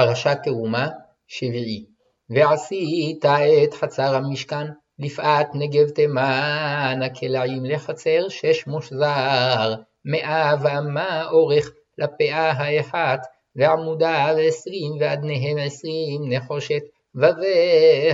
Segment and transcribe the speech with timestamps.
[0.00, 0.88] פרשת תרומה,
[1.26, 1.84] שביעי.
[2.30, 3.24] ועשית
[3.64, 4.66] את חצר המשכן,
[4.98, 9.74] לפאת נגב תימן, הקלעים לחצר שש מושזר,
[10.04, 13.26] מאה ואמה אורך לפאה האחת,
[13.56, 16.82] ועמודיו עשרים ואדניהם עשרים נחושת,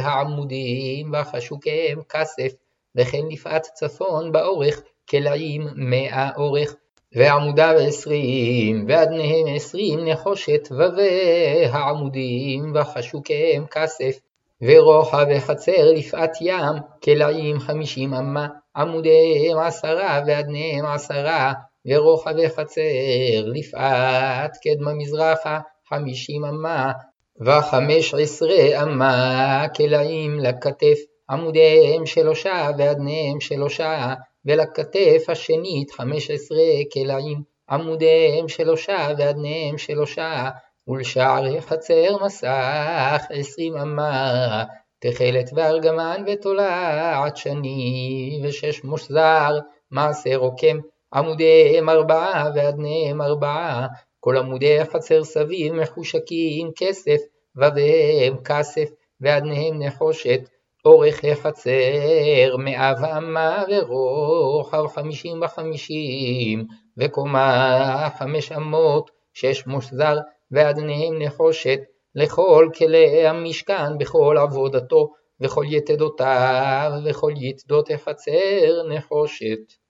[0.00, 2.52] העמודים וחשוקיהם כסף,
[2.96, 6.74] וכן לפאת צפון באורך קלעים מאה אורך,
[7.16, 10.68] ועמודיו עשרים, ואדניהם עשרים נחושת,
[11.70, 14.18] העמודים וחשוקיהם כסף,
[14.62, 21.52] ורוחב החצר לפאת ים, קלעים חמישים אמה, עמודיהם עשרה ואדניהם עשרה,
[21.86, 22.82] ורוחב החצר
[23.46, 26.92] לפאת קדמה מזרחה, חמישים אמה,
[27.40, 30.98] וחמש עשרה אמה, קלעים לכתף,
[31.30, 34.14] עמודיהם שלושה ואדניהם שלושה,
[34.46, 40.50] ולכתף השנית חמש עשרה קלעים, עמודיהם שלושה ואדניהם שלושה,
[40.88, 44.64] ולשערי חצר מסך עשרים אמה,
[44.98, 49.58] תכלת וארגמן ותולעת שני, ושש מושזר,
[49.90, 50.78] מעשה רוקם,
[51.14, 53.86] עמודיהם ארבעה ואדניהם ארבעה,
[54.20, 57.20] כל עמודי החצר סביב מחושקים כסף,
[57.56, 58.88] ובהם כסף,
[59.20, 60.40] ואדניהם נחושת,
[60.86, 66.66] אורך החצר מאה ואמה ורוחב חמישים וחמישים,
[66.98, 70.16] וקומה חמש אמות, שש מושזר,
[70.50, 71.78] ואדניהם נחושת,
[72.14, 79.76] לכל כלי המשכן בכל עבודתו, וכל יתדותיו, וכל יתדות החצר נחושת.